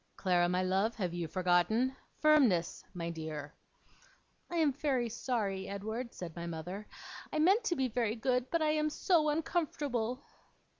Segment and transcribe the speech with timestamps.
[0.15, 1.95] Clara, my love, have you forgotten?
[2.17, 3.53] Firmness, my dear!'
[4.49, 6.87] 'I am very sorry, Edward,' said my mother.
[7.31, 10.23] 'I meant to be very good, but I am so uncomfortable.